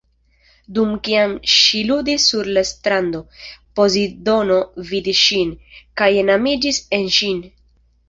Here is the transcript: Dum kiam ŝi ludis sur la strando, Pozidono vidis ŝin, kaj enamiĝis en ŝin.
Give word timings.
Dum 0.77 0.95
kiam 1.07 1.35
ŝi 1.55 1.81
ludis 1.89 2.25
sur 2.31 2.49
la 2.57 2.65
strando, 2.71 3.23
Pozidono 3.83 4.59
vidis 4.91 5.23
ŝin, 5.29 5.57
kaj 6.03 6.13
enamiĝis 6.27 6.85
en 7.01 7.11
ŝin. 7.23 7.49